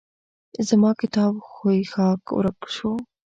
[0.67, 2.91] زما کتاب ښوی ښهاک ورک شو.